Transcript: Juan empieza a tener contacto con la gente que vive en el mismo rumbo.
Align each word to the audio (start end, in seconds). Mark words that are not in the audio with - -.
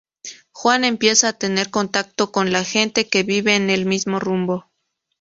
Juan 0.51 0.83
empieza 0.83 1.27
a 1.27 1.33
tener 1.37 1.69
contacto 1.69 2.31
con 2.31 2.51
la 2.51 2.63
gente 2.63 3.07
que 3.07 3.21
vive 3.21 3.55
en 3.55 3.69
el 3.69 3.85
mismo 3.85 4.19
rumbo. 4.19 4.65